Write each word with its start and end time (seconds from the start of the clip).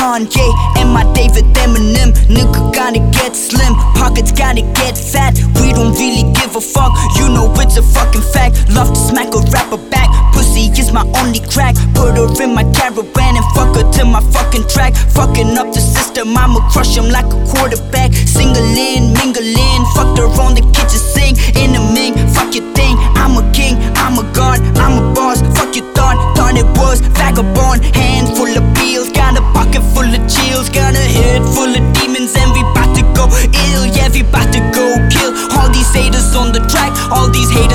Kanye 0.00 0.48
and 0.80 0.88
my 0.90 1.04
David 1.12 1.44
Eminem. 1.60 2.12
Nigga 2.26 2.72
gotta 2.74 3.00
get 3.12 3.36
slim, 3.36 3.74
pockets 3.94 4.32
gotta 4.32 4.62
get 4.74 4.96
fat. 4.96 5.36
We 5.60 5.72
don't 5.72 5.92
really 5.92 6.24
give 6.32 6.56
a 6.56 6.60
fuck, 6.60 6.96
you 7.16 7.28
know 7.28 7.52
it's 7.60 7.76
a 7.76 7.82
fucking 7.82 8.24
fact. 8.32 8.56
Love 8.70 8.88
to 8.88 9.00
smack 9.00 9.34
a 9.34 9.40
rapper 9.52 9.76
back. 9.90 10.08
Pussy 10.32 10.72
is 10.80 10.90
my 10.92 11.04
only 11.20 11.40
crack. 11.52 11.76
Put 11.94 12.16
her 12.16 12.28
in 12.42 12.54
my 12.54 12.64
caravan 12.72 13.36
and 13.36 13.46
fuck 13.54 13.76
her 13.76 13.86
to 13.98 14.04
my 14.04 14.20
fucking 14.32 14.66
track. 14.68 14.94
Fucking 14.96 15.58
up 15.58 15.72
the 15.72 15.80
system, 15.80 16.36
I'ma 16.36 16.60
crush 16.70 16.96
him 16.96 17.08
like 17.10 17.28
a 17.28 17.38
quarterback. 17.46 18.12
Singling, 18.14 19.12
mingling, 19.14 19.82
fucked 19.94 20.18
her 20.18 20.28
on 20.40 20.54
the 20.54 20.64
kitchen 20.72 20.99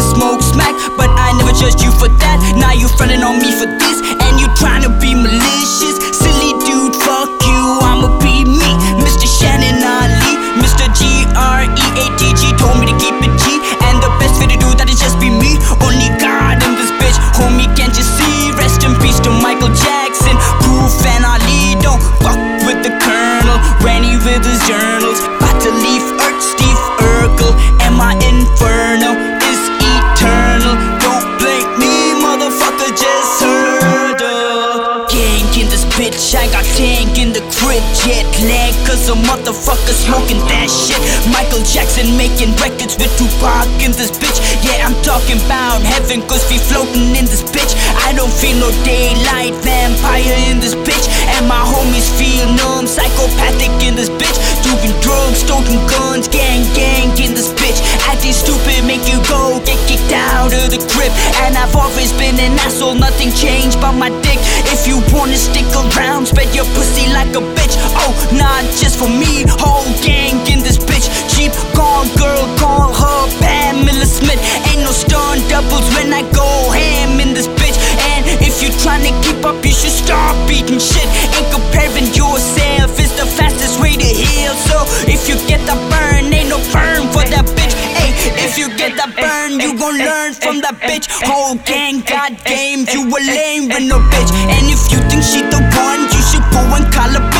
smoke 0.06 0.42
smack, 0.46 0.74
but 0.94 1.10
I 1.10 1.34
never 1.42 1.54
judged 1.58 1.82
you 1.82 1.90
for 1.98 2.08
that. 2.22 2.38
Now 2.62 2.72
you 2.78 2.86
frontin' 2.94 3.26
on 3.26 3.42
me 3.42 3.50
for 3.50 3.66
this, 3.66 3.98
and 4.22 4.38
you 4.38 4.48
tryna 4.54 4.94
be 5.02 5.18
malicious. 5.18 5.98
Silly 6.14 6.54
dude, 6.62 6.94
fuck 7.02 7.34
you, 7.42 7.62
I'ma 7.82 8.14
be 8.22 8.46
me. 8.46 8.72
Mr. 9.02 9.26
Shannon 9.26 9.82
Ali, 9.82 10.34
Mr. 10.62 10.86
G 10.94 11.26
R 11.34 11.66
E 11.66 11.86
A 12.02 12.06
T 12.22 12.22
G 12.38 12.54
told 12.62 12.78
me 12.78 12.86
to 12.86 12.96
keep 13.02 13.18
it 13.18 13.34
G, 13.42 13.58
and 13.90 13.98
the 13.98 14.12
best 14.22 14.38
way 14.38 14.48
to 14.54 14.58
do 14.62 14.70
that 14.78 14.88
is 14.88 15.02
just 15.02 15.18
be 15.18 15.34
me. 15.34 15.58
Only 15.82 16.14
God 16.22 16.62
in 16.62 16.78
this 16.78 16.94
bitch, 17.02 17.18
homie, 17.34 17.68
can't 17.74 17.96
you 17.98 18.06
see? 18.06 18.54
Rest 18.62 18.86
in 18.86 18.94
peace 19.02 19.20
to 19.26 19.32
Michael 19.34 19.74
Jackson, 19.74 20.38
Proof 20.62 20.94
and 21.10 21.26
Ali. 21.26 21.76
Don't 21.82 22.02
fuck 22.22 22.38
with 22.70 22.86
the 22.86 22.94
Colonel, 23.02 23.58
Randy 23.82 24.16
with 24.22 24.46
his 24.46 24.62
journals. 24.70 25.20
About 25.42 25.58
to 25.66 25.72
leave 25.74 26.06
Earth, 26.22 26.42
Steve 26.42 26.82
Urkel, 27.02 27.54
tank 36.86 37.18
in 37.18 37.34
the 37.34 37.42
crib, 37.58 37.82
jet 37.98 38.30
lag, 38.46 38.74
cause 38.86 39.10
a 39.10 39.18
motherfucker 39.26 39.96
smoking 40.06 40.38
that 40.46 40.70
shit. 40.70 41.02
Michael 41.34 41.66
Jackson 41.66 42.14
making 42.14 42.54
records 42.62 42.94
with 43.02 43.10
Tupac 43.18 43.66
in 43.82 43.90
this 43.98 44.14
bitch. 44.14 44.38
Yeah, 44.62 44.86
I'm 44.86 44.94
talking 45.02 45.42
about 45.50 45.82
heaven, 45.82 46.22
cause 46.30 46.46
we 46.46 46.62
floating 46.62 47.18
in 47.18 47.26
this 47.26 47.42
bitch. 47.42 47.74
I 48.06 48.14
don't 48.14 48.30
feel 48.30 48.54
no 48.62 48.70
daylight, 48.86 49.58
vampire 49.66 50.38
in 50.54 50.62
this 50.62 50.78
bitch. 50.86 51.10
And 51.34 51.50
my 51.50 51.58
homies 51.58 52.06
feel 52.22 52.46
numb, 52.54 52.86
psychopathic 52.86 53.74
in 53.82 53.98
this 53.98 54.14
bitch. 54.14 54.38
Doing 54.62 54.94
drugs, 55.02 55.25
And 61.46 61.56
I've 61.56 61.76
always 61.76 62.12
been 62.14 62.40
an 62.40 62.58
asshole, 62.58 62.96
nothing 62.96 63.30
changed 63.32 63.80
but 63.80 63.94
my 63.94 64.10
dick. 64.26 64.40
If 64.74 64.88
you 64.88 64.98
wanna 65.14 65.38
stick 65.38 65.70
around, 65.78 66.26
spread 66.26 66.50
your 66.56 66.66
pussy 66.74 67.06
like 67.14 67.30
a 67.38 67.44
bitch. 67.54 67.78
Oh, 68.02 68.14
not 68.34 68.64
just 68.82 68.98
for 68.98 69.08
me, 69.08 69.46
whole 69.62 69.86
gang 70.02 70.42
in 70.52 70.60
this 70.66 70.80
bitch. 70.80 71.06
Cheap, 71.30 71.54
call 71.78 72.04
girl, 72.18 72.50
call 72.58 72.85
bitch. 90.96 91.08
Whole 91.28 91.56
gang 91.66 92.02
got 92.02 92.32
game. 92.46 92.86
you 92.94 93.04
a 93.04 93.20
lame 93.20 93.68
with 93.68 93.84
no 93.84 94.00
bitch. 94.00 94.32
And 94.50 94.66
if 94.72 94.92
you 94.92 95.00
think 95.10 95.24
she 95.24 95.42
the 95.42 95.60
one, 95.76 96.02
you 96.14 96.22
should 96.24 96.46
go 96.52 96.62
and 96.76 96.86
call 96.94 97.12
a 97.12 97.35